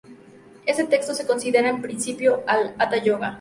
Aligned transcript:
Ese 0.65 0.85
texto 0.85 1.13
se 1.13 1.27
considera 1.27 1.69
el 1.69 1.79
principio 1.79 2.37
del 2.47 2.73
"hatha 2.79 2.97
yoga". 3.03 3.29